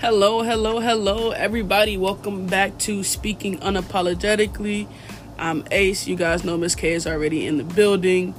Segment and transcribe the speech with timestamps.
[0.00, 1.98] Hello, hello, hello, everybody.
[1.98, 4.88] Welcome back to Speaking Unapologetically.
[5.36, 6.06] I'm Ace.
[6.06, 8.34] You guys know Miss K is already in the building.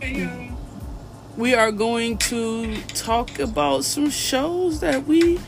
[0.00, 0.50] Hey,
[1.36, 5.38] We are going to talk about some shows that we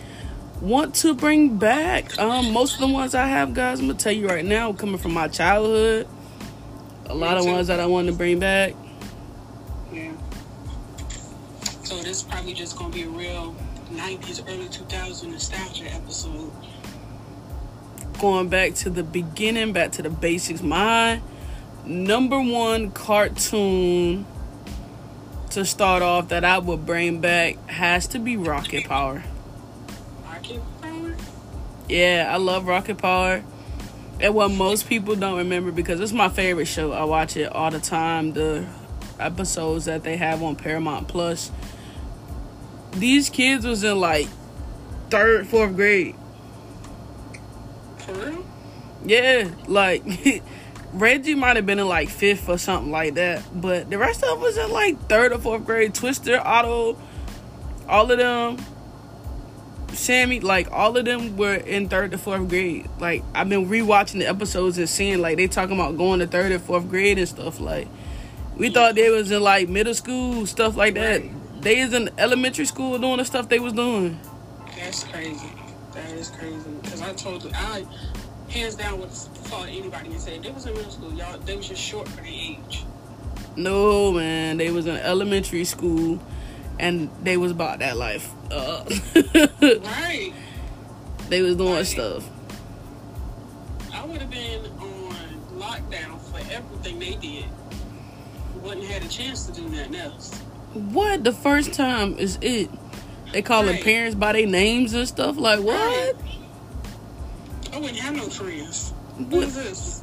[0.60, 2.16] want to bring back.
[2.16, 4.98] Um, most of the ones I have, guys, I'm gonna tell you right now, coming
[4.98, 6.06] from my childhood.
[7.06, 8.76] A lot of ones that I want to bring back.
[9.92, 10.12] yeah.
[11.82, 13.56] So this is probably just gonna be a real
[13.90, 16.50] '90s, early 2000s nostalgia episode.
[18.20, 20.62] going back to the beginning, back to the basics.
[20.62, 21.20] My
[21.84, 24.26] number one cartoon
[25.50, 29.22] to start off that I would bring back has to be Rocket Power.
[30.24, 31.14] Rocket Power.
[31.88, 33.44] Yeah, I love Rocket Power.
[34.18, 36.92] And what most people don't remember because it's my favorite show.
[36.92, 38.32] I watch it all the time.
[38.32, 38.66] The
[39.18, 41.50] episodes that they have on Paramount Plus.
[42.98, 44.28] These kids was in like
[45.10, 46.14] third, fourth grade.
[47.98, 48.44] For real?
[49.04, 50.02] Yeah, like
[50.92, 54.30] Reggie might have been in like fifth or something like that, but the rest of
[54.30, 55.94] them was in like third or fourth grade.
[55.94, 56.98] Twister, Otto,
[57.88, 58.56] all of them,
[59.92, 62.88] Sammy, like all of them were in third to fourth grade.
[62.98, 66.52] Like I've been rewatching the episodes and seeing like they talking about going to third
[66.52, 67.60] and fourth grade and stuff.
[67.60, 67.88] Like
[68.56, 71.20] we thought they was in like middle school stuff like that.
[71.20, 71.32] Right.
[71.60, 74.18] They is in elementary school doing the stuff they was doing.
[74.76, 75.50] That's crazy.
[75.92, 76.70] That is crazy.
[76.82, 77.84] Because I told you, I
[78.48, 79.10] hands down would
[79.48, 81.12] call anybody and say they was in middle school.
[81.14, 82.84] Y'all, they was just short for their age.
[83.56, 86.20] No man, they was in elementary school,
[86.78, 88.30] and they was about that life.
[88.50, 88.84] Uh,
[89.62, 90.32] Right.
[91.30, 91.86] they was doing Right.
[91.86, 92.28] stuff.
[93.94, 95.16] I would have been on
[95.58, 97.46] lockdown for everything they did.
[98.62, 100.38] Wouldn't have had a chance to do nothing else.
[100.76, 102.70] What the first time is it?
[103.32, 103.84] They calling Right.
[103.84, 105.36] parents by their names and stuff.
[105.38, 105.74] Like what?
[105.74, 106.12] Right.
[107.72, 108.92] Oh, I wouldn't have no friends.
[109.16, 109.42] What What?
[109.44, 110.02] is this?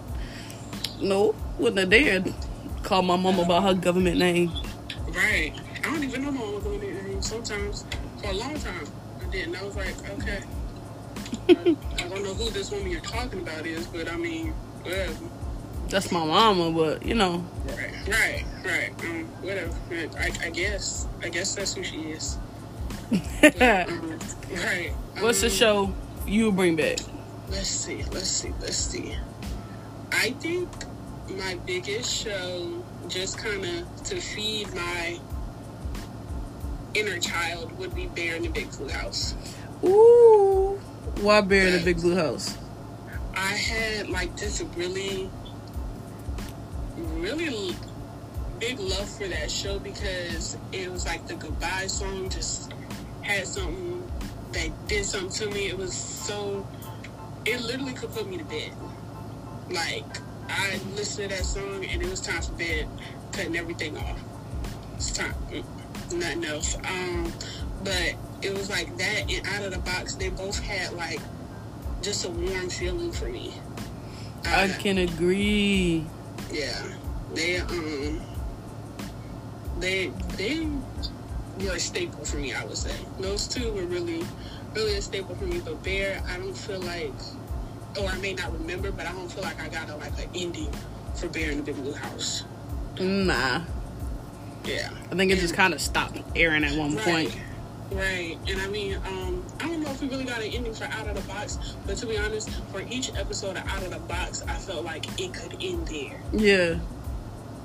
[1.02, 2.34] No, wouldn't have dared
[2.84, 4.52] call my mama by her government name.
[5.08, 5.54] Right.
[5.78, 7.22] I don't even know my mama doing anything.
[7.22, 7.86] Sometimes,
[8.22, 8.88] for a long time,
[9.22, 9.56] I didn't.
[9.56, 10.44] I was like, okay.
[11.50, 11.54] I,
[12.04, 15.14] I don't know who this woman you're talking about is, but I mean, whatever.
[15.90, 18.92] That's my mama, but you know, Right, right, right.
[19.04, 19.74] Um, whatever.
[20.18, 21.08] I, I guess.
[21.22, 22.38] I guess that's who she is.
[23.44, 24.20] Um,
[24.52, 24.94] right.
[25.20, 25.94] what's the um, show
[26.26, 27.00] you bring back?
[27.50, 29.16] Let's see, let's see, let's see.
[30.12, 30.70] I think
[31.30, 35.20] my biggest show, just kind of to feed my
[36.94, 39.36] inner child, would be Bear in the Big Blue House.
[39.84, 40.80] Ooh,
[41.22, 42.58] why Bear in the Big Blue House?
[43.36, 45.30] I had like this really,
[46.96, 47.76] really
[48.64, 52.72] big love for that show because it was like the goodbye song just
[53.22, 54.02] had something
[54.54, 55.68] that did something to me.
[55.68, 56.66] It was so,
[57.46, 58.72] it literally could put me to bed.
[59.70, 60.06] Like,
[60.48, 62.88] I listened to that song and it was time for bed,
[63.34, 64.20] cutting everything off.
[64.96, 65.66] It's time, mm,
[66.14, 66.78] nothing else.
[66.90, 67.34] Um,
[67.84, 71.20] but it was like that and Out of the Box, they both had like
[72.02, 73.54] just a warm feeling for me.
[74.46, 76.06] I Uh, can agree.
[76.52, 76.82] yeah,
[77.34, 78.22] they um,
[79.84, 80.08] they
[80.38, 80.68] they
[81.60, 82.54] were a staple for me.
[82.54, 84.24] I would say those two were really,
[84.74, 85.60] really a staple for me.
[85.64, 87.14] But Bear, I don't feel like,
[88.00, 90.30] or I may not remember, but I don't feel like I got a, like an
[90.34, 90.74] ending
[91.16, 92.46] for Bear in the Big Blue House.
[93.00, 93.62] Nah,
[94.64, 97.36] Yeah, I think it just kind of stopped airing at one point.
[97.92, 100.86] Right, and I mean, um, I don't know if we really got an ending for
[100.86, 104.00] Out of the Box, but to be honest, for each episode of Out of the
[104.00, 106.20] Box, I felt like it could end there.
[106.32, 106.80] Yeah,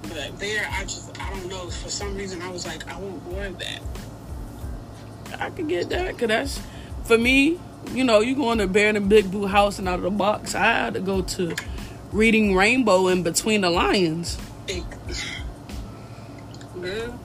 [0.02, 1.68] But there, I just, I don't know.
[1.68, 3.80] For some reason, I was like, I more of that.
[5.38, 6.18] I could get that.
[6.18, 6.62] Cause that's
[7.04, 7.60] for me.
[7.92, 10.10] You know, you going to Bear in the Big Blue House and out of the
[10.10, 10.54] box.
[10.54, 11.54] I had to go to
[12.12, 14.36] Reading Rainbow in Between the Lions.
[14.66, 14.84] It,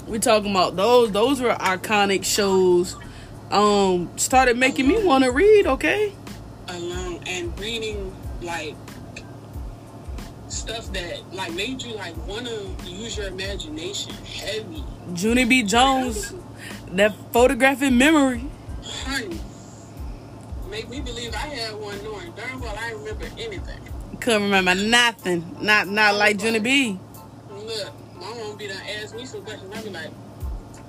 [0.07, 1.11] We talking about those.
[1.11, 2.95] Those were iconic shows.
[3.51, 5.67] Um, started making me want to read.
[5.67, 6.13] Okay,
[6.67, 8.75] alone and reading like
[10.63, 14.83] stuff that like made you like want to use your imagination heavy.
[15.13, 15.61] Junie B.
[15.63, 16.33] Jones,
[16.93, 18.45] that photographic memory.
[19.03, 19.39] Honey,
[20.69, 23.79] make me believe I had one knowing darn well I remember anything.
[24.21, 25.57] Couldn't remember nothing.
[25.59, 26.97] Not not oh, like Junie B.
[27.51, 29.69] Look, my mom be done ask me some questions.
[29.75, 30.11] I be like,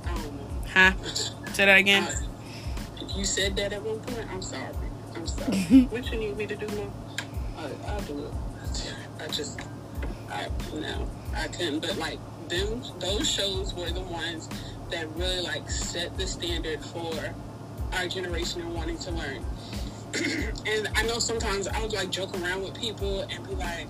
[0.04, 0.46] I don't know.
[0.72, 0.92] Huh?
[1.52, 2.04] Say that again.
[2.04, 2.34] I-
[3.16, 4.26] you said that at one point.
[4.32, 4.74] I'm sorry.
[5.14, 5.82] I'm sorry.
[5.90, 6.92] what you need me to do now?
[7.58, 8.32] I, I'll do it.
[9.20, 9.60] I just,
[10.34, 11.80] I no, I couldn't.
[11.80, 14.48] But like them, those shows were the ones
[14.90, 17.12] that really like set the standard for
[17.92, 19.44] our generation and wanting to learn.
[20.66, 23.86] and I know sometimes I would like joke around with people and be like,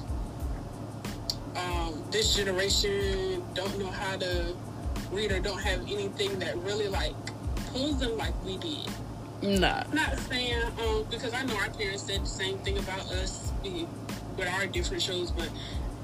[1.57, 4.55] um, this generation don't know how to
[5.13, 7.15] read or don't have anything that really like
[7.73, 8.89] pulls them like we did.
[9.43, 9.85] Nah.
[9.93, 13.85] Not saying um, because I know our parents said the same thing about us eh,
[14.37, 15.49] with our different shows, but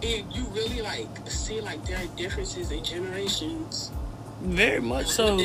[0.03, 3.91] it, you really like see like there are differences in generations.
[4.43, 5.37] Very much so.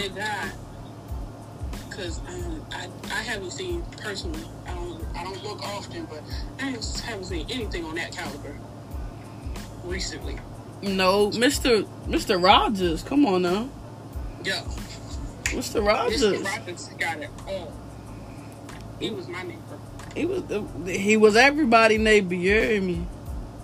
[1.90, 4.44] Because um, I I haven't seen personally.
[4.66, 6.22] I don't I don't look often, but
[6.60, 8.58] I haven't seen anything on that caliber
[9.84, 10.38] recently.
[10.82, 11.86] No, Mr.
[12.06, 12.42] Mr.
[12.42, 13.70] Rogers, come on now.
[14.44, 14.62] Yeah.
[15.46, 15.86] Mr.
[15.86, 16.22] Rogers.
[16.22, 16.46] Mr.
[16.46, 17.74] Rogers got it all.
[19.00, 19.80] He was my neighbor.
[20.16, 20.44] He was
[20.88, 22.36] he was everybody neighbor.
[22.36, 23.08] You hear me?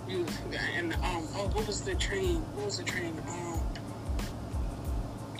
[0.06, 0.38] Was,
[0.76, 1.00] and um,
[1.34, 2.36] oh, what was the train?
[2.54, 3.14] What was the train?
[3.28, 3.60] Um,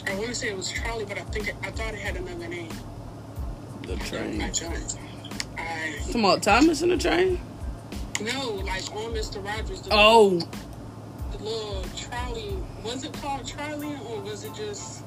[0.07, 2.17] I want to say it was Charlie, but I think it, I thought it had
[2.17, 2.71] another name.
[3.83, 4.41] The train.
[5.59, 5.99] I.
[6.13, 7.41] Come on, Thomas in the train.
[8.21, 9.45] No, like on Mr.
[9.45, 9.89] Rogers.
[9.91, 10.29] oh.
[10.29, 10.49] Little,
[11.33, 12.57] the little trolley.
[12.85, 15.03] Was it called Charlie or was it just?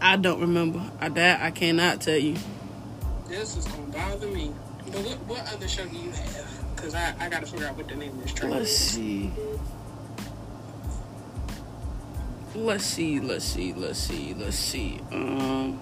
[0.00, 0.82] I don't remember.
[1.00, 2.36] I that I cannot tell you
[3.32, 4.52] this is gonna bother me.
[4.86, 6.61] But what, what other show do you have?
[6.82, 8.76] Because I, I gotta figure out what the name of this train Let's is.
[8.76, 9.32] see.
[12.56, 15.00] Let's see, let's see, let's see, let's see.
[15.12, 15.78] Um,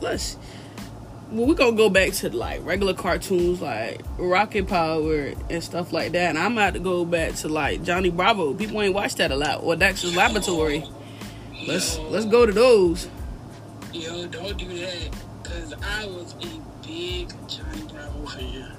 [0.00, 0.38] let's.
[1.30, 6.10] Well, we're gonna go back to like regular cartoons like Rocket Power and stuff like
[6.12, 6.30] that.
[6.30, 8.54] And I'm about to go back to like Johnny Bravo.
[8.54, 9.62] People ain't watched that a lot.
[9.62, 10.84] Or Dexter's Laboratory.
[11.64, 13.08] Let's let's go to those.
[13.92, 15.10] Yo, don't do that.
[15.44, 18.72] Because I was a big Johnny Bravo fan.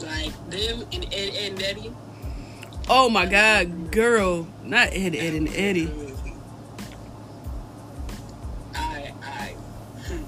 [0.00, 1.92] Like, them and Ed, Ed and Eddie.
[2.88, 4.48] Oh my god, girl.
[4.64, 5.90] Not Ed, Ed, and Eddie.
[8.74, 9.54] I, I,
[10.06, 10.24] hmm.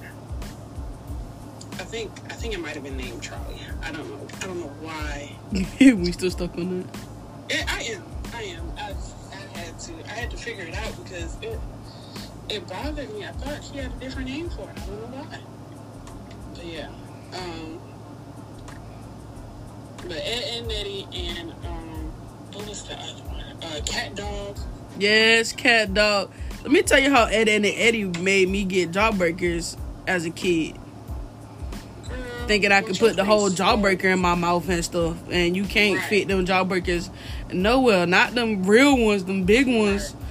[1.73, 3.61] I think, I think it might have been named Charlie.
[3.83, 4.29] I don't know.
[4.41, 5.33] I don't know why.
[5.81, 6.99] we still stuck on that?
[7.51, 8.05] Yeah, I am.
[8.35, 8.73] I am.
[8.79, 8.95] I,
[9.33, 9.93] I had to.
[10.05, 11.59] I had to figure it out because it,
[12.49, 13.25] it bothered me.
[13.25, 14.77] I thought she had a different name for it.
[14.77, 15.41] I don't know why.
[16.63, 16.89] Yeah.
[17.33, 17.81] Um,
[19.97, 22.13] but Ed, and Eddie and um,
[22.53, 23.41] what was the other one?
[23.63, 24.61] Uh, CatDog.
[24.99, 26.31] Yes, CatDog.
[26.63, 29.77] Let me tell you how Ed, and Eddie made me get jawbreakers
[30.07, 30.79] as a kid.
[32.09, 35.65] Girl, Thinking I could put the whole jawbreaker in my mouth and stuff, and you
[35.65, 36.09] can't right.
[36.09, 37.11] fit them jawbreakers
[37.53, 38.07] nowhere.
[38.07, 40.15] Not them real ones, them big ones.
[40.15, 40.23] Right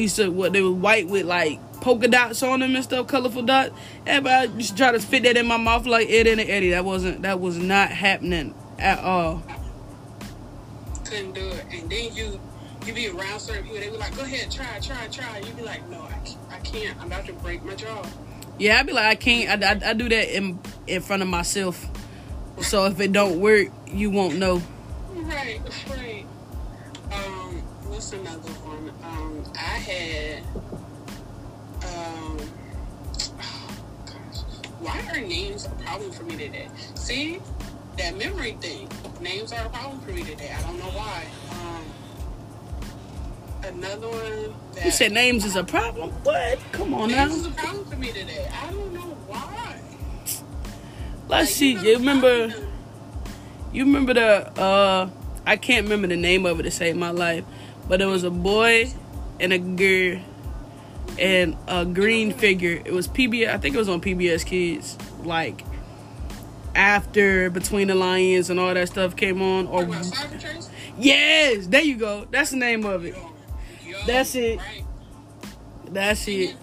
[0.00, 3.42] used to what they were white with like polka dots on them and stuff, colorful
[3.42, 3.70] dots.
[4.06, 6.70] Everybody to try to fit that in my mouth like Ed and Eddie.
[6.70, 9.42] That wasn't that was not happening at all.
[11.04, 11.66] Couldn't do it.
[11.70, 12.40] And then you
[12.86, 15.62] you be around certain people, they be like, "Go ahead, try, try, try." You be
[15.62, 16.98] like, "No, I, I can't.
[17.00, 18.06] I'm about to break my jaw."
[18.58, 19.62] Yeah, I'd be like, I can't.
[19.62, 21.86] I, I, I do that in in front of myself.
[22.62, 24.62] So if it don't work, you won't know.
[25.12, 25.60] Right,
[25.90, 26.26] right.
[27.12, 27.56] Um,
[27.88, 28.92] what's another one?
[29.02, 30.42] Um, I had
[31.84, 32.38] um
[33.40, 33.76] oh
[34.06, 34.40] gosh,
[34.80, 36.68] why are names a problem for me today?
[36.94, 37.40] See,
[37.98, 38.88] that memory thing.
[39.20, 40.54] Names are a problem for me today.
[40.56, 41.26] I don't know why.
[41.50, 41.84] Um
[43.64, 46.10] another one You said names is a problem?
[46.22, 46.58] What?
[46.72, 47.26] Come on names now.
[47.26, 48.50] Names is a problem for me today.
[48.52, 49.80] I don't know why.
[51.28, 51.72] Let's like, see.
[51.72, 52.54] You, know, you remember
[53.72, 55.10] you remember the uh
[55.46, 57.44] I can't remember the name of it to save my life,
[57.88, 58.90] but it was a boy
[59.40, 60.20] and a girl
[61.18, 62.82] and a green figure.
[62.84, 63.48] It was PBS.
[63.48, 64.96] I think it was on PBS Kids.
[65.22, 65.64] Like
[66.74, 69.66] after Between the Lions and all that stuff came on.
[69.66, 69.86] Or
[70.98, 72.26] yes, there you go.
[72.30, 73.16] That's the name of it.
[74.06, 74.60] That's it.
[75.90, 76.56] That's it.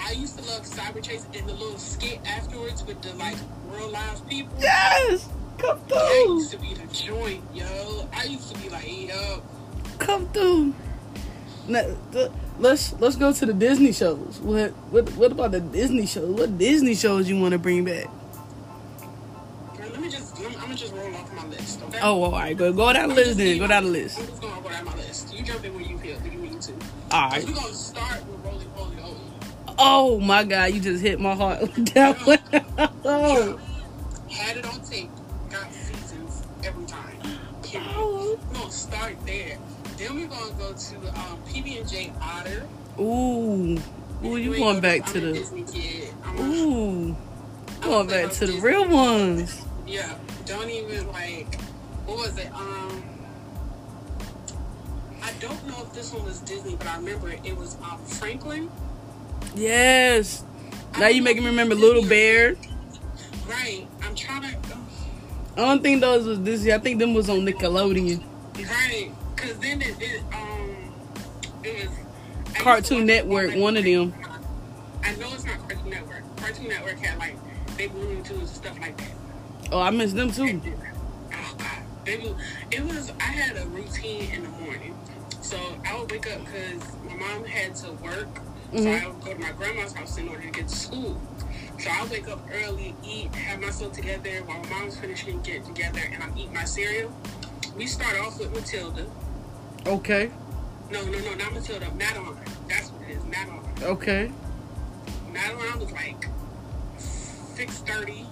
[0.00, 3.36] I used to love Cyberchase and the little skit afterwards with the like
[3.68, 4.56] real live people.
[4.60, 5.98] Yes, come through.
[5.98, 8.08] That used to be the joint, yo.
[8.12, 9.42] I used to be like, yo.
[9.98, 10.74] Come through
[11.68, 14.40] let's let's go to the Disney shows.
[14.40, 16.34] What what what about the Disney shows?
[16.38, 18.06] What Disney shows you want to bring back?
[19.78, 21.82] let me just I'm gonna just roll off my list.
[21.82, 21.98] Okay.
[22.02, 22.56] Oh, all right.
[22.56, 23.58] Go go down the list then.
[23.58, 24.18] Go down the list.
[24.18, 25.34] I'm just gonna go down my list.
[25.34, 26.72] You jump in where you feel you need to.
[27.10, 27.44] All right.
[27.44, 29.74] We're gonna start with Rolie Polie Olie.
[29.78, 30.72] Oh my God!
[30.72, 31.60] You just hit my heart
[31.94, 32.38] that one.
[33.04, 33.58] oh.
[34.30, 35.10] Had it on tape.
[35.50, 37.18] Got seasons every time.
[37.74, 38.38] Oh.
[38.50, 39.58] We're gonna start there.
[40.02, 42.66] Then we're gonna go to um, PB and J Otter.
[42.98, 43.78] Ooh,
[44.24, 45.38] ooh, you going back to the?
[46.40, 47.16] Ooh,
[47.80, 49.64] going back to the real ones.
[49.86, 50.12] Yeah,
[50.44, 51.54] don't even like.
[52.04, 52.52] What was it?
[52.52, 53.04] Um,
[55.22, 58.04] I don't know if this one was Disney, but I remember it, it was um,
[58.04, 58.72] Franklin.
[59.54, 60.44] Yes.
[60.94, 62.56] I Now you making me remember Little Bear.
[63.46, 63.86] Right.
[64.02, 64.58] I'm trying to.
[65.56, 66.72] I don't think those was Disney.
[66.72, 68.20] I think them was on Nickelodeon.
[68.56, 69.12] Right.
[69.34, 70.76] Because then it, it um
[71.64, 74.14] it was I used to Cartoon Network, that- one of them.
[75.04, 76.36] I know it's not Cartoon Network.
[76.36, 77.36] Cartoon Network had like
[77.76, 79.10] Big Looney Tunes and stuff like that.
[79.72, 80.60] Oh, I missed them too.
[81.32, 82.34] Oh God, it was,
[82.70, 83.10] it was.
[83.18, 84.96] I had a routine in the morning,
[85.40, 85.56] so
[85.88, 88.28] I would wake up because my mom had to work,
[88.72, 89.02] so Mhm.
[89.02, 91.20] I would go to my grandma's house in order to get to school.
[91.78, 96.00] So I wake up early, eat, have myself together while my mom's finishing getting together,
[96.12, 97.10] and I'm eating my cereal.
[97.76, 99.06] We start off with Matilda.
[99.86, 100.30] Okay.
[100.90, 101.90] No, no, no, not Matilda.
[101.94, 102.36] Madeline.
[102.68, 103.24] That's what it is.
[103.24, 103.62] Madeline.
[103.82, 104.30] Okay.
[105.32, 106.26] Madeline was like
[106.98, 108.26] six thirty.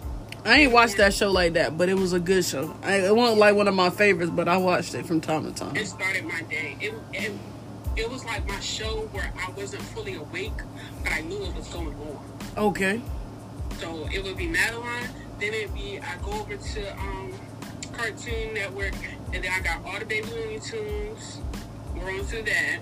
[0.44, 2.74] I ain't watched that show like that, but it was a good show.
[2.82, 5.52] I, it wasn't like one of my favorites, but I watched it from time to
[5.52, 5.76] time.
[5.76, 6.76] it started my day.
[6.80, 7.32] It, it
[7.96, 10.52] it was like my show where I wasn't fully awake,
[11.02, 12.24] but I knew it was going on.
[12.56, 13.00] Okay.
[13.78, 17.32] So it would be Madeline, then it'd be I go over to um
[17.92, 18.94] Cartoon Network,
[19.32, 21.40] and then I got all the Baby Looney Tunes.
[21.94, 22.78] We're on through that,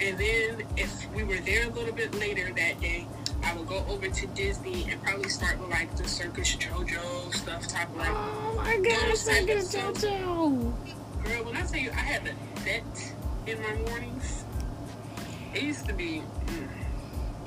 [0.00, 3.06] and then if we were there a little bit later that day,
[3.42, 7.66] I would go over to Disney and probably start with like the Circus JoJo stuff,
[7.66, 8.08] type of like.
[8.10, 10.72] Oh my gosh, get JoJo.
[11.24, 13.14] Girl, when I tell you I had a set
[13.46, 14.44] in my mornings,
[15.54, 16.22] it used to be.
[16.46, 16.68] Mm,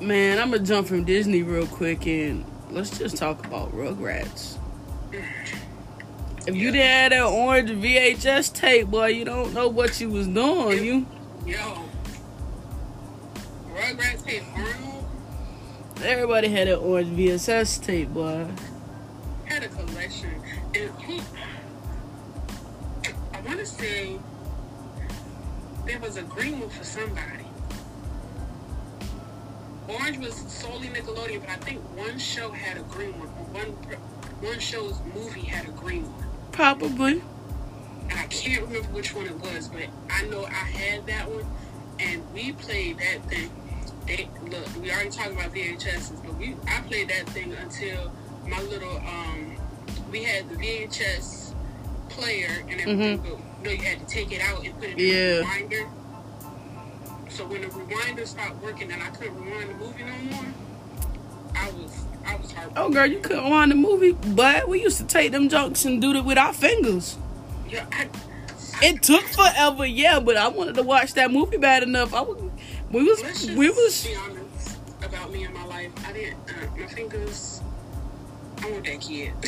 [0.02, 4.58] Man, I'm gonna jump from Disney real quick and let's just talk about Rugrats.
[6.48, 10.28] If you didn't have that orange VHS tape, boy, you don't know what you was
[10.28, 10.84] doing.
[10.84, 11.06] You
[11.46, 11.84] yo,
[13.70, 15.06] Rugrats Arnold
[16.04, 18.48] everybody had that orange VHS tape, boy.
[19.46, 20.32] had a collection,
[20.74, 21.20] and who?
[23.34, 24.18] I want to say
[25.86, 27.46] there was a green one for somebody.
[29.88, 33.68] Orange was solely Nickelodeon, but I think one show had a green one, or one
[34.42, 36.31] one show's movie had a green one.
[36.52, 37.22] Probably.
[38.10, 41.46] I can't remember which one it was, but I know I had that one,
[42.00, 43.50] and we played that thing.
[44.06, 48.12] They, look, we already talked about VHSs, but we I played that thing until
[48.48, 49.56] my little um,
[50.12, 51.54] we had the VHS
[52.10, 54.94] player and everything, but you know you had to take it out and put it
[54.94, 55.38] in Yeah.
[55.40, 55.90] the rewinder.
[57.30, 60.46] So when the rewinder stopped working and I couldn't rewind the movie no more,
[61.56, 62.11] I was I was heartbroken.
[62.76, 66.02] Oh, girl, you couldn't wind the movie, but we used to take them jokes and
[66.02, 67.18] do it with our fingers.
[67.70, 68.08] Yeah, I,
[68.82, 72.14] It took forever, yeah, but I wanted to watch that movie bad enough.
[72.14, 72.42] I was,
[72.92, 74.06] we Let's was, just we was.
[74.06, 75.92] be honest about me and my life.
[76.08, 76.38] I didn't.
[76.50, 77.62] Uh, my fingers.
[78.62, 79.34] I want that kid.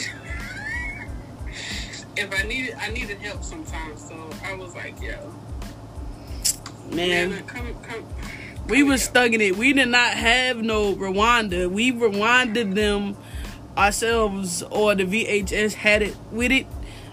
[2.18, 4.08] if I needed, I needed help sometimes.
[4.08, 5.34] So I was like, yo,
[6.92, 8.06] Man, man, come, come.
[8.68, 9.58] We was in it.
[9.58, 11.70] We did not have no rewinder.
[11.70, 13.18] We rewinded them
[13.78, 16.68] ourselves, or the VHS had it with it.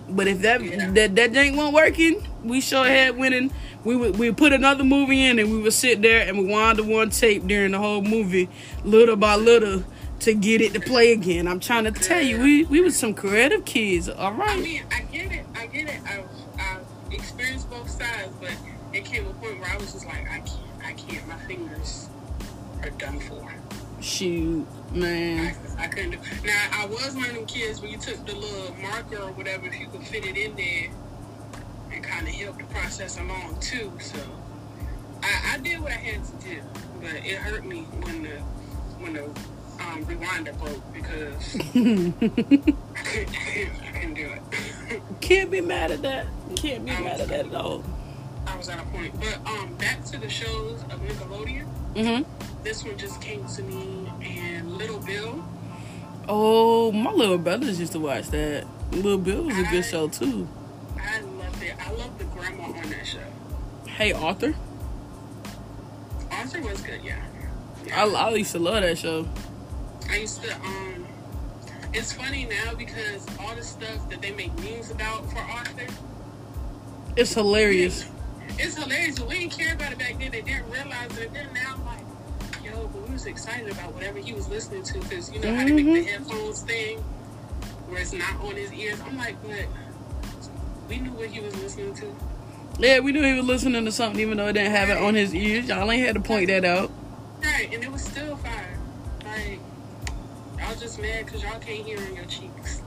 [0.08, 0.90] But if that Yeah.
[0.92, 3.52] that that jank wasn't working, we sure had winning.
[3.84, 6.84] We would we put another movie in, and we would sit there and rewind the
[6.84, 8.48] one tape during the whole movie,
[8.84, 9.84] little by little,
[10.20, 11.46] to get it to play again.
[11.48, 14.08] I'm trying to tell you, we we was some creative kids.
[14.08, 14.58] All right.
[14.58, 15.44] I mean, I get it.
[15.56, 16.00] I get it.
[16.04, 16.24] I've,
[16.58, 18.50] I've experienced both sides, but
[18.92, 20.50] it came a point where I was just like, I can't.
[20.90, 21.26] I can't.
[21.28, 22.08] My fingers
[22.82, 23.54] are done for.
[24.00, 25.54] Shoot, man.
[25.78, 26.18] I, I couldn't do.
[26.44, 29.68] Now I was one of them kids when you took the little marker or whatever,
[29.68, 30.90] if you could fit it in there
[31.92, 33.92] and kind of help the process along too.
[34.00, 34.18] So
[35.22, 36.60] I, I did what I had to do,
[37.00, 38.38] but it hurt me when the
[38.98, 42.22] when the um, rewinder broke because I couldn't,
[42.96, 45.02] I couldn't, do it.
[45.20, 46.26] Can't be mad at that.
[46.56, 47.84] Can't be mad at that at all.
[48.46, 49.14] I was at a point.
[49.20, 51.64] But um, back to the shows of Nickelodeon.
[51.96, 55.44] hmm This one just came to me, and Little Bill.
[56.28, 58.66] Oh, my little brothers used to watch that.
[58.92, 60.48] Little Bill was a good show too.
[61.00, 61.74] I loved it.
[61.78, 63.18] I love the grandma on that show.
[63.86, 64.54] Hey, Arthur.
[66.30, 67.22] Arthur was good, yeah.
[67.94, 69.26] I, I used to love that show.
[70.08, 71.06] I used to um
[71.92, 75.86] it's funny now because all the stuff that they make memes about for Arthur,
[77.16, 78.06] It's hilarious.
[78.58, 79.20] It's hilarious.
[79.20, 80.30] We didn't care about it back then.
[80.30, 81.26] They didn't realize it.
[81.28, 84.82] And then now I'm like, yo, but we was excited about whatever he was listening
[84.84, 86.06] to because you know how they make the Mhm.
[86.06, 86.98] headphones thing
[87.88, 88.98] where it's not on his ears.
[89.06, 89.66] I'm like, but
[90.88, 92.16] we knew what he was listening to.
[92.78, 95.14] Yeah, we knew he was listening to something even though he didn't have it on
[95.14, 95.68] his ears.
[95.68, 96.90] Y'all ain't had to point that out.
[97.42, 98.78] Right, and it was still fire.
[99.24, 99.58] Like,
[100.70, 102.82] was just mad because y'all can't hear in your cheeks.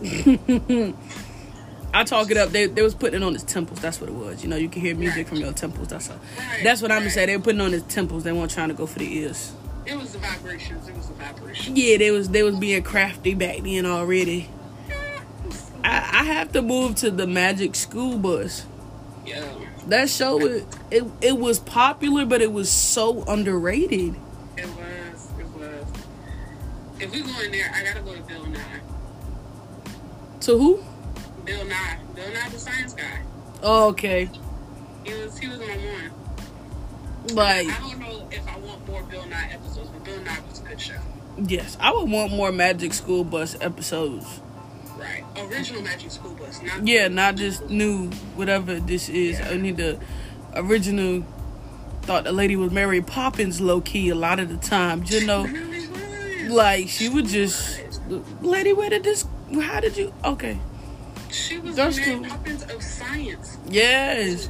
[1.94, 2.50] I talk it up.
[2.50, 3.80] They they was putting it on his temples.
[3.80, 4.42] That's what it was.
[4.42, 5.28] You know, you can hear music Right.
[5.28, 5.88] from your temples.
[5.88, 6.08] That's.
[6.10, 6.18] Right,
[6.62, 7.26] That's what I'm gonna say.
[7.26, 8.24] They were putting it on his temples.
[8.24, 9.52] They weren't trying to go for the ears.
[9.86, 10.86] It was the vibrations.
[10.86, 11.78] It was the vibrations.
[11.78, 14.50] Yeah, they was they was being crafty back then already.
[15.82, 18.66] I, I have to move to the Magic School Bus.
[19.24, 19.44] Yeah.
[19.86, 24.14] That show it, it it was popular, but it was so underrated.
[24.58, 25.28] It was.
[25.38, 25.86] It was.
[27.00, 28.60] If we go in there, I gotta go to Bill Nye.
[30.40, 30.84] To who?
[31.48, 31.98] Bill Nye.
[32.14, 33.22] Bill Nye, the science guy.
[33.62, 34.28] Oh, okay.
[35.04, 35.38] He was.
[35.38, 36.12] He was on one.
[37.34, 40.60] Like I don't know if I want more Bill Nye episodes, but Bill Nye was
[40.60, 40.94] a good show.
[41.38, 44.40] yes, I would want more Magic School Bus episodes.
[44.98, 45.24] Right.
[45.36, 46.60] Original Magic School Bus.
[46.62, 49.40] Not Yeah, not just new whatever this is.
[49.40, 49.98] I need the
[50.54, 51.24] original.
[52.02, 55.04] Thought the lady was Mary Poppins low key a lot of the time.
[55.06, 55.46] You know,
[56.48, 57.80] like she would just,
[58.40, 59.26] lady, where did this?
[59.60, 60.12] How did you?
[60.24, 60.58] Okay,
[61.38, 62.30] She was That's the Mary.
[62.30, 63.58] Poppins of science.
[63.68, 64.48] yes.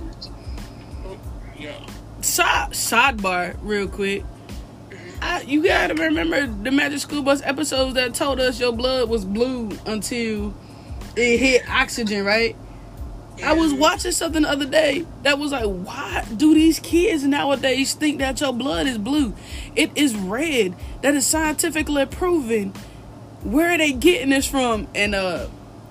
[1.04, 1.18] Oh,
[1.58, 1.86] yeah.
[2.20, 4.24] Side sidebar, real quick.
[5.20, 9.24] I, you gotta remember the Magic School Bus episodes that told us your blood was
[9.24, 10.54] blue until
[11.16, 12.56] it hit oxygen, right?
[13.44, 17.94] I was watching something the other day that was like, why do these kids nowadays
[17.94, 19.32] think that your blood is blue?
[19.76, 20.74] It is red.
[21.02, 22.72] That is scientifically proven.
[23.44, 24.88] Where are they getting this from?
[24.92, 25.46] And uh,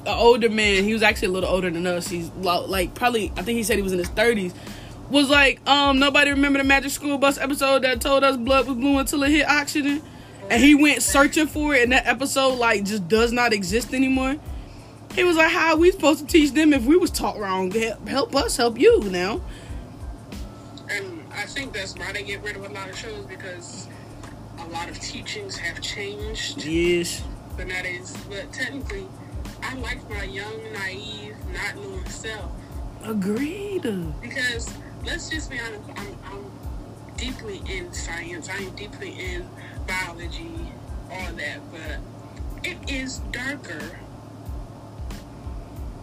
[0.07, 2.07] an older man, he was actually a little older than us.
[2.07, 4.53] He's like probably, I think he said he was in his thirties.
[5.09, 8.75] Was like, um, nobody remember the Magic School Bus episode that told us blood was
[8.75, 10.01] blue until it hit oxygen,
[10.49, 14.35] and he went searching for it, and that episode like just does not exist anymore.
[15.15, 17.71] He was like, "How are we supposed to teach them if we was taught wrong?
[17.71, 19.41] Help, help us, help you now."
[20.89, 23.87] And I think that's why they get rid of a lot of shows because
[24.59, 26.63] a lot of teachings have changed.
[26.65, 27.23] Yes,
[27.55, 29.07] But that is, but technically,
[29.63, 32.51] I like my young, naive, not knowing self.
[33.03, 33.83] agreed.
[34.21, 34.73] Because
[35.05, 36.51] let's just be honest, I'm, I'm
[37.17, 38.49] deeply in science.
[38.49, 39.47] I am deeply in
[39.87, 40.51] biology,
[41.11, 41.59] all that.
[41.71, 41.99] But
[42.63, 43.97] it is darker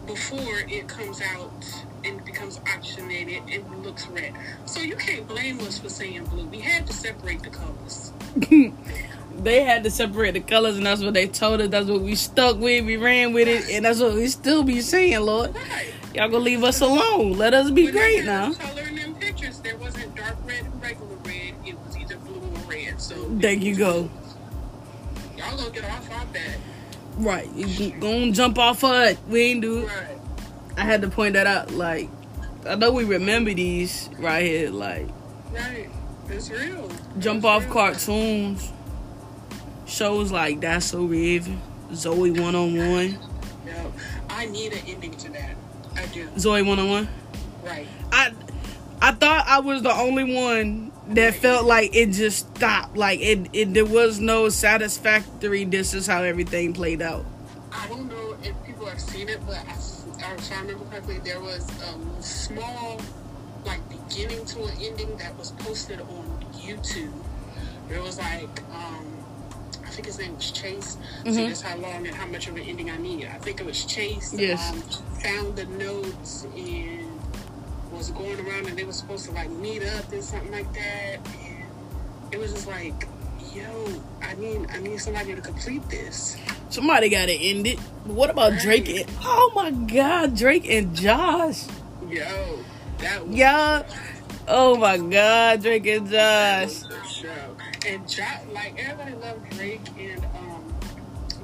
[0.06, 4.34] before it comes out and becomes oxygenated and looks red.
[4.66, 6.46] So you can't blame us for saying blue.
[6.46, 8.12] We had to separate the colors.
[9.42, 11.68] They had to separate the colors, and that's what they told us.
[11.68, 12.84] That's what we stuck with.
[12.84, 15.54] We ran with it, and that's what we still be saying, Lord.
[16.14, 17.32] Y'all gonna leave us alone.
[17.32, 18.52] Let us be When great now.
[18.54, 21.54] Color in them pictures, there wasn't dark red and regular red.
[21.66, 23.00] It was either blue or red.
[23.00, 24.08] So There you go.
[25.36, 26.56] y'all gonna get off our bed.
[27.16, 29.18] Right, you gonna jump off of it.
[29.28, 29.86] We ain't do it.
[29.86, 30.18] Right.
[30.76, 31.72] I had to point that out.
[31.72, 32.08] Like,
[32.66, 34.70] I know we remember these right here.
[34.70, 35.08] Like,
[35.52, 35.88] Right.
[36.30, 36.88] It's real.
[37.18, 37.72] jump It's off real.
[37.72, 38.72] cartoons,
[39.94, 43.18] shows like That's So Raven, Zoey 101,
[43.66, 43.92] No,
[44.28, 45.56] I need an ending to that.
[45.96, 46.26] I do.
[46.30, 47.08] Zoey 101.
[47.64, 47.86] Right.
[48.12, 48.32] I
[49.00, 52.96] I thought I was the only one that felt like it just stopped.
[52.96, 55.64] Like it, it there was no satisfactory.
[55.64, 57.24] This is how everything played out.
[57.70, 61.40] I don't know if people have seen it, but I, if I remember correctly, there
[61.40, 63.00] was a small,
[63.64, 67.12] like, beginning to an ending that was posted on YouTube.
[67.90, 69.13] It was like, um, I
[69.94, 70.96] think his name was Chase.
[71.24, 71.48] So Mhm.
[71.48, 73.28] that's how long and how much of an ending I needed.
[73.32, 74.34] I think it was Chase.
[74.36, 74.70] Yes.
[74.70, 74.82] Um,
[75.22, 77.20] found the notes and
[77.92, 81.18] was going around, and they were supposed to like meet up and something like that.
[81.46, 81.64] And
[82.32, 83.06] it was just like,
[83.54, 83.86] yo,
[84.20, 86.36] I need, I need somebody to complete this.
[86.70, 87.78] Somebody got to end it.
[88.04, 88.88] But what about Drake?
[88.88, 91.62] And, oh my God, Drake and Josh.
[92.10, 92.58] Yo,
[92.98, 93.82] that was Yeah.
[94.48, 96.82] Oh my God, Drake and Josh.
[97.84, 97.92] Was the show.
[97.94, 100.74] And Josh, like everybody loved Drake and um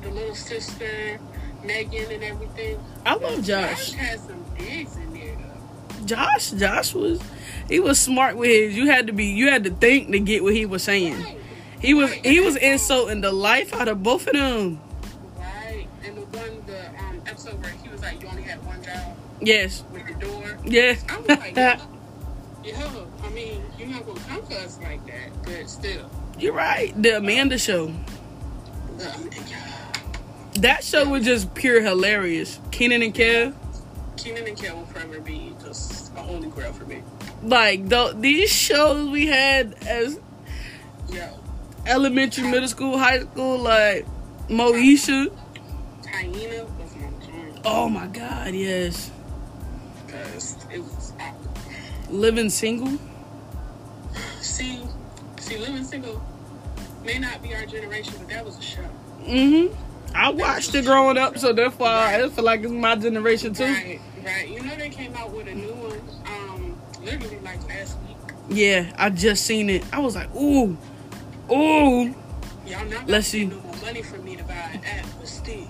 [0.02, 1.18] the little sister
[1.64, 2.78] Megan and everything.
[3.04, 3.90] I love Josh.
[3.90, 6.06] Josh had some digs in there though.
[6.06, 7.20] Josh, Josh was
[7.68, 8.76] he was smart with his.
[8.76, 9.26] You had to be.
[9.26, 11.20] You had to think to get what he was saying.
[11.22, 11.36] Right,
[11.80, 14.80] He was Right, he was insulting the life out of both of them.
[15.38, 15.86] right.
[16.04, 19.16] And the one the um episode where he was like, you only had one job
[19.42, 20.58] Yes, with the door.
[20.64, 21.04] yes.
[21.08, 21.56] I was like,
[22.64, 26.10] yo, I mean, you're not gonna come for us like that, but still.
[26.40, 26.94] You're right.
[27.00, 27.92] The Amanda show.
[30.54, 32.58] That show was just pure hilarious.
[32.70, 33.52] Kenan and Kel.
[34.16, 37.02] Kenan and Kel will forever be just a holy grail for me.
[37.42, 40.18] Like the, these shows we had as
[41.10, 41.28] Yo,
[41.86, 44.06] elementary, middle school, high school, like
[44.48, 45.30] Moesha.
[46.08, 47.60] Hyena was my joint.
[47.64, 49.10] Oh my God, yes.
[50.06, 51.12] Because it was.
[52.08, 52.98] Living single.
[54.40, 54.82] see,
[55.40, 56.22] see, living single
[57.04, 58.82] may not be our generation, but that was a show.
[59.22, 59.74] Mm-hmm.
[60.14, 63.64] I watched it growing up, so therefore I feel like it's my generation too.
[63.64, 64.00] Right.
[64.24, 64.48] Right.
[64.48, 68.16] You know they came out with a new one, um, literally like last week.
[68.48, 69.84] Yeah, I just seen it.
[69.92, 70.76] I was like, ooh,
[71.50, 72.14] ooh.
[72.66, 73.46] Y'all not Let's see.
[73.46, 75.66] no more money for me to buy an app, but still.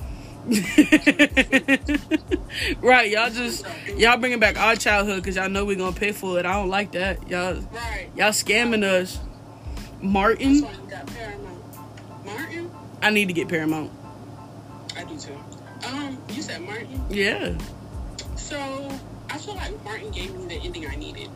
[2.80, 3.64] right, y'all just
[3.96, 6.46] y'all bringing back our childhood because y'all know we're gonna pay for it.
[6.46, 7.28] I don't like that.
[7.28, 8.08] Y'all Right.
[8.16, 9.18] y'all scamming us.
[10.02, 12.24] Martin, why you got Paramount.
[12.24, 12.70] Martin?
[13.02, 13.90] I need to get Paramount.
[14.96, 15.36] I do too.
[15.86, 17.02] Um, you said Martin.
[17.10, 17.56] Yeah,
[18.36, 18.58] So
[19.30, 21.28] I feel like Martin gave me the ending I needed.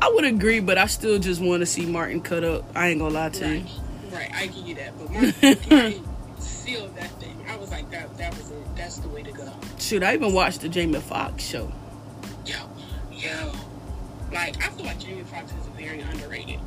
[0.00, 2.64] I would agree, but I still just want to see Martin cut up.
[2.74, 3.64] I ain't gonna lie to you.
[4.10, 4.12] Right.
[4.12, 4.30] Right.
[4.34, 4.98] I give you that.
[4.98, 5.34] But Martin,
[5.70, 6.04] Martin
[6.38, 7.44] sealed that thing.
[7.48, 8.76] I was like, that that was it.
[8.76, 9.52] That's the way to go.
[9.78, 11.72] Shoot, I even watched the Jamie Foxx show.
[12.46, 12.56] Yo,
[13.12, 13.52] yo.
[14.32, 16.60] Like, I feel like Jamie Foxx is very underrated.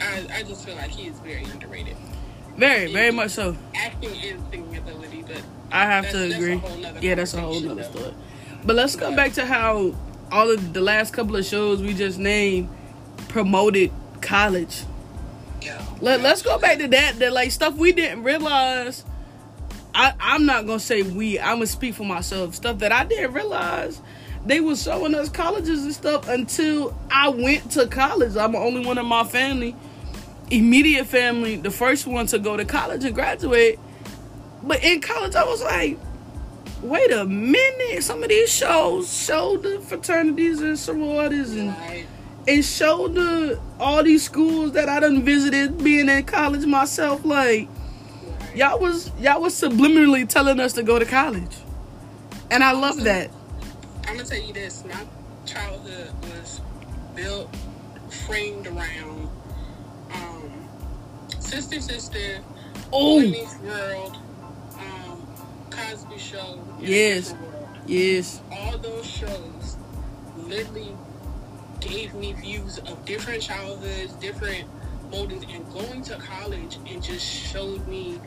[0.00, 1.96] I, I just feel like he is very underrated.
[2.56, 3.56] Very, very much so.
[3.74, 6.60] Acting and singing ability, but I have That's- to agree.
[7.00, 8.14] yeah, that's a whole nother story.
[8.64, 9.94] But let's go back to how
[10.32, 12.68] all of the last couple of shows we just named
[13.28, 14.82] promoted college.
[15.62, 15.76] yo.
[16.00, 17.18] Let, let's go back to that.
[17.18, 19.04] That like stuff we didn't realize.
[19.94, 21.38] I, I'm not gonna say we.
[21.38, 22.54] I'm gonna speak for myself.
[22.54, 24.00] Stuff that I didn't realize
[24.46, 28.36] they was showing us colleges and stuff until I went to college.
[28.36, 29.74] I'm the only one in my family,
[30.50, 33.78] immediate family, the first one to go to college and graduate.
[34.62, 35.98] But in college, I was like,
[36.82, 38.02] wait a minute.
[38.04, 42.06] Some of these shows showed the fraternities and sororities and Right.
[42.46, 47.24] and show the all these schools that I done visited being in college myself.
[47.24, 47.68] Like
[48.54, 51.56] y'all was y'all was subliminally telling us to go to college,
[52.50, 53.30] and I love that.
[54.06, 55.04] I'm gonna tell you this: my
[55.44, 56.60] childhood was
[57.14, 57.54] built,
[58.26, 59.28] framed around
[60.14, 60.68] um,
[61.40, 62.38] Sister Sister,
[62.92, 63.18] Oh
[63.64, 64.16] World,
[64.78, 65.26] um,
[65.70, 67.32] Cosby Show, Yes.
[67.32, 67.66] World.
[67.86, 69.76] yes, All those shows
[70.36, 70.94] literally
[71.80, 74.64] gave me views of different childhoods, different
[75.10, 78.20] moldings, and going to college and just showed me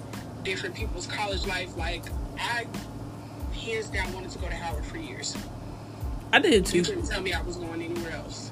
[0.44, 1.76] different people's college life.
[1.78, 2.04] Like
[2.38, 2.68] I,
[3.54, 5.36] hands down, wanted to go to Howard for years.
[6.32, 6.90] I did You too.
[6.92, 8.52] couldn't tell me I was going anywhere else.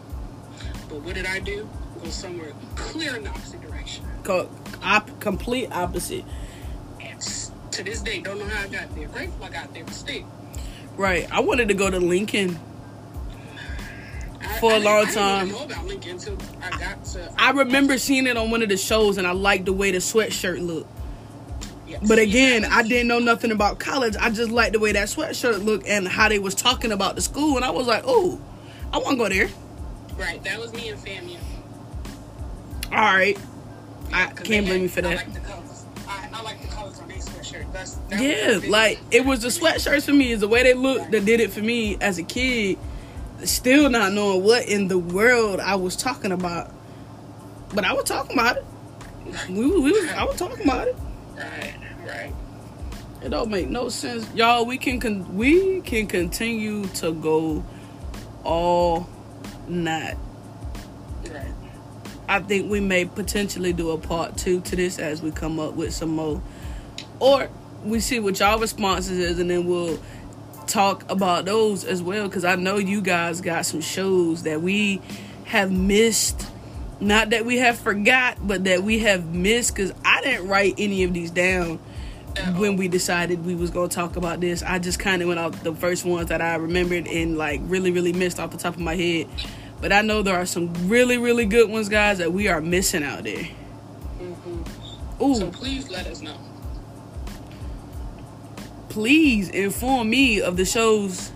[0.89, 1.67] But what did I do?
[2.03, 4.05] Go somewhere clear in the opposite direction.
[4.23, 4.49] Co-
[4.83, 6.23] op- complete opposite.
[7.01, 7.19] And
[7.71, 9.07] to this day, don't know how I got there.
[9.09, 10.23] Grateful I got there, still.
[10.95, 11.31] Right.
[11.31, 12.59] I wanted to go to Lincoln.
[14.59, 15.47] For a I long time.
[15.47, 17.31] even know about Lincoln until I got to.
[17.37, 19.97] I remember seeing it on one of the shows, and I liked the way the
[19.99, 20.89] sweatshirt looked.
[22.05, 24.15] But again, I didn't know nothing about college.
[24.19, 27.21] I just liked the way that sweatshirt looked and how they was talking about the
[27.21, 28.39] school, and I was like, oh,
[28.93, 29.49] I want to go there.
[30.17, 31.37] Right, that was me and FAMU.
[32.91, 33.37] All right.
[34.13, 35.15] I 'Cause can't blame you had- for I that.
[35.17, 35.83] like the colors.
[36.07, 37.71] I, I like the colors on their sweatshirt.
[37.73, 40.31] That's, that Yeah, like it was the sweatshirts for me.
[40.31, 42.77] Is the way they looked that did it for me as a kid.
[43.43, 46.71] Still not knowing what in the world I was talking about,
[47.75, 48.65] but I was talking about it.
[49.49, 50.95] We, we was, I was talking about it.
[51.37, 51.73] Right,
[52.07, 52.33] right.
[53.23, 54.65] It don't make no sense, y'all.
[54.65, 57.65] We can con- we can continue to go
[58.43, 59.09] all
[59.67, 60.17] night.
[61.29, 61.53] Right.
[62.29, 65.73] I think we may potentially do a part two to this as we come up
[65.73, 66.41] with some more,
[67.19, 67.49] or
[67.83, 69.99] we see what y'all responses is, and then we'll
[70.67, 72.27] talk about those as well.
[72.27, 75.01] Because I know you guys got some shows that we
[75.45, 76.47] have missed.
[76.99, 79.75] Not that we have forgot, but that we have missed.
[79.75, 81.79] Because I didn't write any of these down
[82.57, 84.63] when we decided we was gonna talk about this.
[84.63, 87.91] I just kind of went off the first ones that I remembered and like really,
[87.91, 89.27] really missed off the top of my head.
[89.81, 93.03] But I know there are some really, really good ones, guys, that we are missing
[93.03, 93.43] out there.
[93.43, 94.63] hmm
[95.23, 96.37] Ooh, So please let us know.
[98.89, 101.31] please inform me of the shows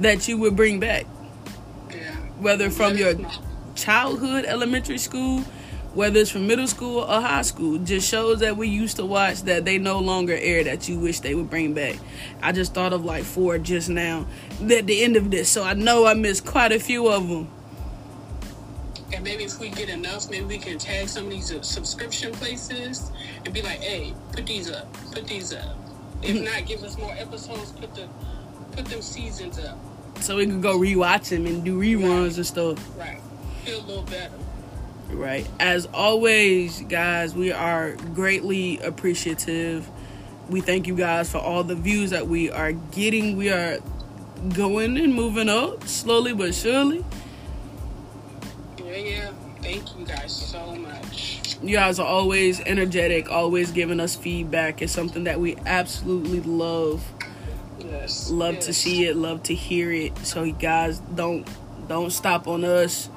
[0.00, 1.06] that you would bring back,
[1.90, 2.14] Yeah.
[2.40, 3.14] whether from your
[3.74, 5.44] childhood, elementary school,
[5.94, 7.78] whether it's from middle school or high school.
[7.78, 11.20] Just shows that we used to watch that they no longer air that you wish
[11.20, 11.96] they would bring back.
[12.42, 14.26] I just thought of like four just now
[14.60, 17.48] at the end of this, so I know I missed quite a few of them.
[19.12, 22.32] And maybe if we get enough, maybe we can tag some of these uh, subscription
[22.32, 23.12] places
[23.44, 25.76] and be like, "Hey, put these up, put these up."
[26.22, 27.70] If not, give us more episodes.
[27.72, 28.08] Put the
[28.72, 29.78] put them seasons up.
[30.20, 32.78] So we can go rewatch them and do reruns and stuff.
[32.98, 33.20] Right.
[33.64, 34.32] Feel a little better.
[35.14, 35.48] Right.
[35.60, 39.88] As always, guys, we are greatly appreciative.
[40.48, 43.36] We thank you guys for all the views that we are getting.
[43.36, 43.78] We are
[44.52, 47.04] going and moving up slowly but surely.
[48.78, 49.32] Yeah, yeah.
[49.62, 51.56] Thank you guys so much.
[51.62, 54.82] You guys are always energetic, always giving us feedback.
[54.82, 57.02] It's something that we absolutely love.
[57.78, 58.30] Yes.
[58.30, 58.66] Love yes.
[58.66, 60.18] to see it, love to hear it.
[60.18, 61.48] So you guys don't
[61.88, 63.08] don't stop on us.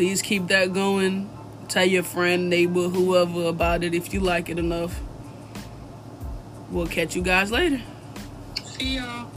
[0.00, 1.28] Please keep that going.
[1.68, 4.98] Tell your friend, neighbor, whoever about it if you like it enough.
[6.70, 7.82] We'll catch you guys later.
[8.64, 9.29] See y'all.